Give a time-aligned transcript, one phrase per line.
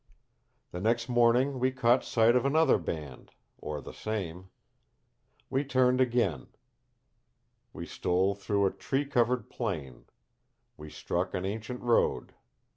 [0.71, 4.49] "The next morning we caught sight of another band or the same.
[5.47, 6.47] We turned again.
[7.71, 10.05] We stole through a tree covered plain;
[10.75, 12.33] we struck an ancient road.